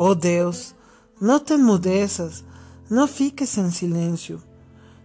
Oh 0.00 0.14
Deus, 0.14 0.76
não 1.20 1.40
te 1.40 1.56
mudeças, 1.56 2.44
não 2.88 3.08
fiques 3.08 3.58
em 3.58 3.68
silêncio, 3.68 4.40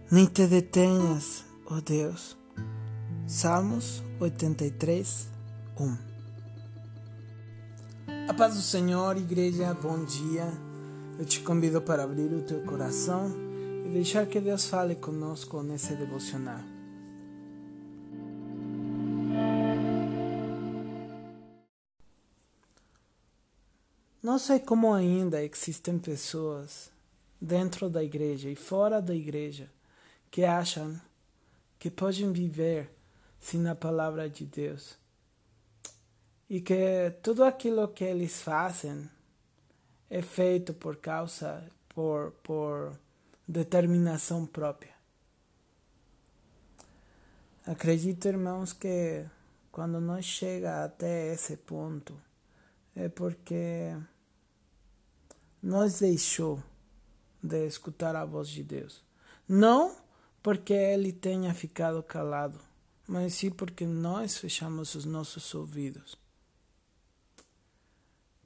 nem 0.08 0.24
te 0.24 0.46
detenhas, 0.46 1.44
oh 1.68 1.80
Deus. 1.80 2.36
Salmos 3.26 4.04
83, 4.20 5.26
1 5.80 5.96
A 8.28 8.34
paz 8.34 8.54
do 8.54 8.62
Senhor, 8.62 9.16
igreja, 9.16 9.74
bom 9.74 10.04
dia. 10.04 10.46
Eu 11.18 11.24
te 11.24 11.40
convido 11.40 11.82
para 11.82 12.04
abrir 12.04 12.32
o 12.32 12.42
teu 12.42 12.62
coração 12.62 13.32
e 13.84 13.88
deixar 13.88 14.26
que 14.26 14.40
Deus 14.40 14.66
fale 14.66 14.94
conosco 14.94 15.60
nesse 15.60 15.96
devocional. 15.96 16.73
Não 24.24 24.38
sei 24.38 24.58
como 24.58 24.94
ainda 24.94 25.44
existem 25.44 25.98
pessoas 25.98 26.90
dentro 27.38 27.90
da 27.90 28.02
igreja 28.02 28.48
e 28.48 28.56
fora 28.56 29.02
da 29.02 29.14
igreja 29.14 29.70
que 30.30 30.46
acham 30.46 30.98
que 31.78 31.90
podem 31.90 32.32
viver 32.32 32.90
sem 33.38 33.68
a 33.68 33.74
palavra 33.74 34.26
de 34.30 34.46
Deus 34.46 34.96
e 36.48 36.58
que 36.58 37.12
tudo 37.22 37.44
aquilo 37.44 37.86
que 37.86 38.02
eles 38.02 38.40
fazem 38.40 39.10
é 40.08 40.22
feito 40.22 40.72
por 40.72 40.96
causa 40.96 41.62
por 41.90 42.32
por 42.42 42.98
determinação 43.46 44.46
própria. 44.46 44.94
Acredito, 47.66 48.26
irmãos, 48.26 48.72
que 48.72 49.26
quando 49.70 50.00
nós 50.00 50.24
chega 50.24 50.82
até 50.82 51.30
esse 51.30 51.58
ponto 51.58 52.18
é 52.96 53.10
porque 53.10 53.94
nos 55.64 56.00
deixou 56.00 56.62
de 57.42 57.66
escutar 57.66 58.14
a 58.14 58.26
voz 58.26 58.48
de 58.48 58.62
Deus. 58.62 59.02
Não 59.48 59.96
porque 60.42 60.74
ele 60.74 61.10
tenha 61.10 61.54
ficado 61.54 62.02
calado, 62.02 62.60
mas 63.08 63.32
sim 63.32 63.50
porque 63.50 63.86
nós 63.86 64.36
fechamos 64.36 64.94
os 64.94 65.06
nossos 65.06 65.54
ouvidos. 65.54 66.18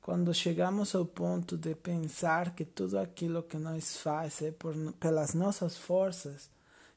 Quando 0.00 0.32
chegamos 0.32 0.94
ao 0.94 1.04
ponto 1.04 1.56
de 1.56 1.74
pensar 1.74 2.54
que 2.54 2.64
tudo 2.64 2.96
aquilo 2.96 3.42
que 3.42 3.56
nós 3.56 3.96
faz 3.96 4.40
é 4.40 4.52
por, 4.52 4.74
pelas 4.92 5.34
nossas 5.34 5.76
forças 5.76 6.48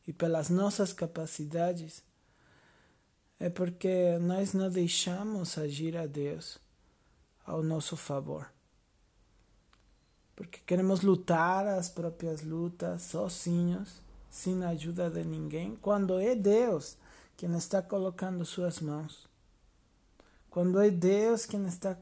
e 0.08 0.14
pelas 0.14 0.52
nossas 0.52 0.94
capacidades, 0.94 2.03
é 3.39 3.49
porque 3.49 4.19
nós 4.19 4.53
não 4.53 4.69
deixamos 4.69 5.58
agir 5.58 5.97
a 5.97 6.05
Deus 6.05 6.59
ao 7.44 7.64
nosso 7.64 7.97
favor 7.97 8.47
porque 10.42 10.59
queremos 10.66 11.02
lutar 11.02 11.67
as 11.67 11.88
próprias 11.88 12.42
lutas 12.42 13.03
sozinhos, 13.03 14.02
sem 14.28 14.64
a 14.64 14.70
ajuda 14.70 15.08
de 15.08 15.23
ninguém, 15.23 15.75
quando 15.75 16.17
é 16.20 16.33
Deus 16.33 16.98
quem 17.38 17.56
está 17.56 17.80
colocando 17.80 18.44
suas 18.44 18.80
mãos. 18.80 19.28
Quando 20.50 20.81
é 20.81 20.89
Deus 20.89 21.45
quem 21.45 21.67
está 21.67 21.95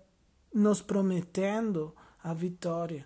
nos 0.53 0.81
prometendo 0.81 1.93
a 2.23 2.33
vitória. 2.33 3.05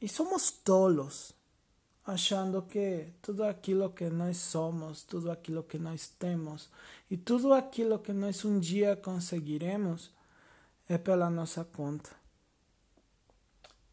E 0.00 0.08
somos 0.08 0.50
tolos, 0.50 1.32
achando 2.04 2.60
que 2.60 3.12
tudo 3.22 3.44
aquilo 3.44 3.90
que 3.90 4.10
nós 4.10 4.38
somos, 4.38 5.04
tudo 5.04 5.30
aquilo 5.30 5.62
que 5.62 5.78
nós 5.78 6.08
temos 6.08 6.68
e 7.08 7.16
tudo 7.16 7.52
aquilo 7.52 8.00
que 8.00 8.12
nós 8.12 8.44
um 8.44 8.58
dia 8.58 8.96
conseguiremos 8.96 10.10
é 10.88 10.98
pela 10.98 11.30
nossa 11.30 11.64
conta. 11.64 12.19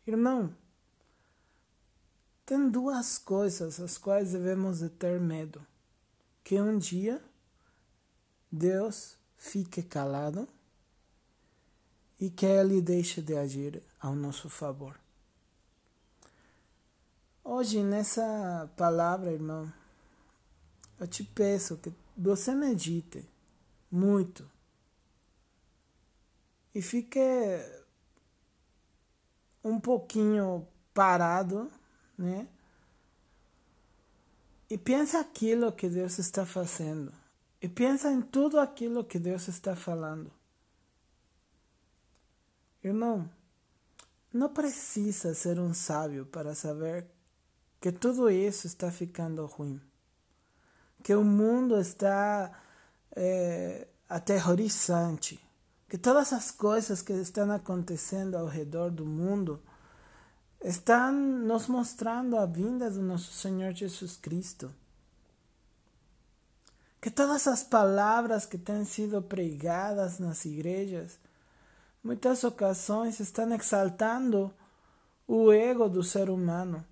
Irmão, 0.08 0.56
tem 2.46 2.70
duas 2.70 3.18
coisas 3.18 3.78
às 3.78 3.98
quais 3.98 4.32
devemos 4.32 4.80
de 4.80 4.90
ter 4.90 5.20
medo. 5.20 5.62
Que 6.46 6.62
um 6.62 6.78
dia 6.78 7.22
Deus 8.50 9.18
fique 9.36 9.84
calado 9.84 10.48
e 12.18 12.30
que 12.30 12.46
Ele 12.46 12.82
deixe 12.82 13.22
de 13.22 13.36
agir 13.36 13.84
ao 14.00 14.16
nosso 14.16 14.50
favor. 14.50 14.98
Hoje, 17.44 17.84
nessa 17.84 18.72
palavra, 18.78 19.34
irmão, 19.34 19.72
eu 20.98 21.08
te 21.08 21.22
peço 21.22 21.76
que 21.78 21.92
você 22.18 22.56
medite 22.56 23.26
muito 23.92 24.50
e 26.74 26.82
fique 26.82 27.20
um 29.68 29.80
pouquinho 29.80 30.66
parado, 30.94 31.70
né? 32.18 32.48
E 34.70 34.78
pensa 34.78 35.20
aquilo 35.20 35.72
que 35.72 35.90
Deus 35.90 36.18
está 36.20 36.46
fazendo. 36.46 37.14
E 37.62 37.68
pensa 37.68 38.12
em 38.12 38.22
tudo 38.22 38.60
aquilo 38.60 39.04
que 39.04 39.20
Deus 39.20 39.48
está 39.48 39.76
falando. 39.76 40.32
Irmão, 42.84 43.30
não 44.34 44.50
precisa 44.50 45.34
ser 45.34 45.60
um 45.60 45.74
sábio 45.74 46.26
para 46.26 46.54
saber 46.54 47.06
que 47.80 47.92
tudo 47.92 48.30
isso 48.30 48.68
está 48.68 48.92
ficando 48.92 49.46
ruim. 49.46 49.82
Que 51.04 51.16
o 51.16 51.24
mundo 51.24 51.80
está 51.80 52.52
é, 53.16 53.88
aterrorizante 54.10 55.47
que 55.88 55.98
todas 55.98 56.34
as 56.34 56.52
coisas 56.52 57.02
que 57.02 57.14
estão 57.14 57.50
acontecendo 57.52 58.36
ao 58.36 58.46
redor 58.46 58.92
do 58.92 59.06
mundo 59.06 59.62
estão 60.62 61.12
nos 61.14 61.68
mostrando 61.68 62.36
a 62.38 62.46
vinda 62.46 62.90
do 62.90 63.02
nosso 63.02 63.32
Senhor 63.32 63.72
Jesus 63.74 64.18
Cristo. 64.18 64.74
Que 67.00 67.10
todas 67.10 67.48
as 67.48 67.64
palavras 67.64 68.46
que 68.46 68.58
têm 68.58 68.84
sido 68.84 69.22
pregadas 69.22 70.20
nas 70.20 70.44
igrejas, 70.46 71.18
muitas 72.04 72.44
ocasiões 72.44 73.20
estão 73.20 73.54
exaltando 73.54 74.54
o 75.26 75.52
ego 75.52 75.88
do 75.88 76.04
ser 76.04 76.30
humano, 76.30 76.86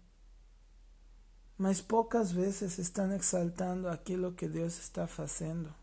mas 1.57 1.81
poucas 1.81 2.31
vezes 2.31 2.77
estão 2.77 3.11
exaltando 3.13 3.89
aquilo 3.89 4.33
que 4.33 4.47
Deus 4.47 4.77
está 4.77 5.07
fazendo. 5.07 5.73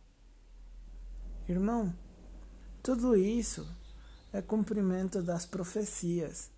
Irmão, 1.49 1.93
tudo 2.83 3.17
isso 3.17 3.69
é 4.33 4.43
cumprimento 4.43 5.23
das 5.23 5.47
profecias. 5.47 6.51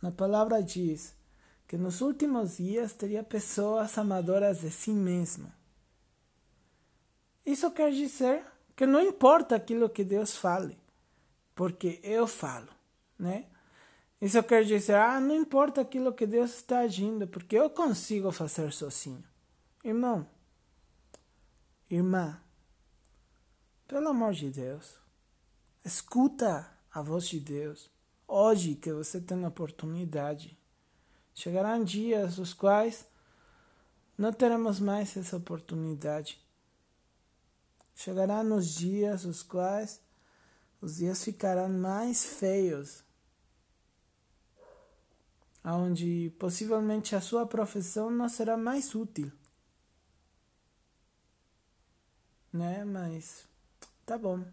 Na 0.00 0.10
palavra 0.10 0.62
diz 0.62 1.14
que 1.68 1.76
nos 1.76 2.00
últimos 2.00 2.56
dias 2.56 2.92
teria 2.94 3.22
pessoas 3.22 3.96
amadoras 3.98 4.60
de 4.60 4.70
si 4.70 4.92
mesmo. 4.92 5.52
Isso 7.44 7.70
quer 7.70 7.92
dizer 7.92 8.42
que 8.74 8.86
não 8.86 9.00
importa 9.00 9.56
aquilo 9.56 9.90
que 9.90 10.02
Deus 10.02 10.36
fale, 10.36 10.78
porque 11.54 12.00
eu 12.02 12.26
falo, 12.26 12.68
né? 13.18 13.46
Isso 14.20 14.42
quer 14.42 14.64
dizer, 14.64 14.96
ah, 14.96 15.18
não 15.18 15.34
importa 15.34 15.80
aquilo 15.80 16.12
que 16.12 16.26
Deus 16.26 16.54
está 16.56 16.80
agindo, 16.80 17.26
porque 17.26 17.56
eu 17.56 17.70
consigo 17.70 18.30
fazer 18.30 18.72
sozinho. 18.72 19.24
Irmão, 19.82 20.26
irmã, 21.90 22.38
pelo 23.90 24.10
amor 24.10 24.32
de 24.34 24.48
Deus, 24.48 24.94
escuta 25.84 26.70
a 26.92 27.02
voz 27.02 27.26
de 27.26 27.40
Deus. 27.40 27.90
Hoje 28.28 28.76
que 28.76 28.92
você 28.92 29.20
tem 29.20 29.44
a 29.44 29.48
oportunidade. 29.48 30.56
Chegarão 31.34 31.82
dias 31.82 32.38
os 32.38 32.54
quais 32.54 33.04
não 34.16 34.32
teremos 34.32 34.78
mais 34.78 35.16
essa 35.16 35.36
oportunidade. 35.36 36.40
Chegarão 37.92 38.56
os 38.56 38.72
dias 38.72 39.24
os 39.24 39.42
quais 39.42 40.00
os 40.80 40.98
dias 40.98 41.24
ficarão 41.24 41.68
mais 41.68 42.24
feios, 42.24 43.02
onde 45.64 46.30
possivelmente 46.38 47.16
a 47.16 47.20
sua 47.20 47.44
profissão 47.44 48.08
não 48.08 48.28
será 48.28 48.56
mais 48.56 48.94
útil, 48.94 49.32
né? 52.52 52.84
Mas 52.84 53.49
Tá 54.10 54.18
bom. 54.18 54.44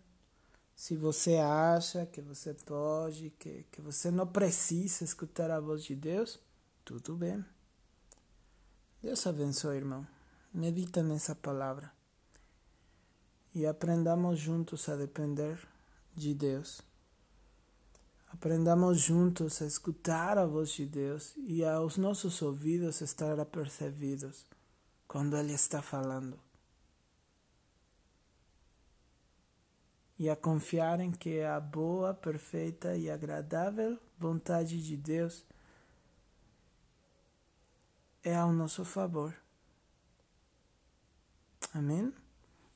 Se 0.76 0.96
você 0.96 1.38
acha 1.38 2.06
que 2.06 2.22
você 2.22 2.54
pode, 2.54 3.32
que, 3.40 3.64
que 3.72 3.82
você 3.82 4.12
não 4.12 4.28
precisa 4.28 5.04
escutar 5.04 5.50
a 5.50 5.60
voz 5.60 5.84
de 5.84 5.96
Deus, 5.96 6.40
tudo 6.86 7.16
bem. 7.16 7.44
Deus 9.02 9.26
abençoe, 9.26 9.78
irmão. 9.78 10.06
Medita 10.54 11.02
nessa 11.02 11.34
palavra. 11.34 11.92
E 13.56 13.66
aprendamos 13.66 14.38
juntos 14.38 14.88
a 14.90 14.96
depender 14.96 15.58
de 16.16 16.36
Deus. 16.36 16.80
Aprendamos 18.28 19.00
juntos 19.00 19.60
a 19.64 19.66
escutar 19.66 20.38
a 20.38 20.46
voz 20.46 20.70
de 20.70 20.86
Deus 20.86 21.34
e 21.36 21.66
aos 21.66 21.98
nossos 21.98 22.44
ouvidos 22.44 23.02
estar 23.02 23.40
apercebidos 23.40 24.46
quando 25.08 25.36
Ele 25.36 25.54
está 25.54 25.82
falando. 25.82 26.47
E 30.20 30.30
a 30.30 30.36
confiar 30.36 31.00
em 31.00 31.12
que 31.12 31.42
a 31.42 31.60
boa, 31.60 32.14
perfeita 32.14 32.96
e 32.98 33.10
agradável 33.10 34.00
vontade 34.18 34.84
de 34.84 34.98
Deus 34.98 35.46
é 38.24 38.36
ao 38.36 38.52
nosso 38.52 38.84
favor. 38.84 39.34
Amém? 41.74 42.12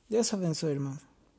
Deus 0.09 0.33
abençoe, 0.33 0.71
irmão. 0.71 1.10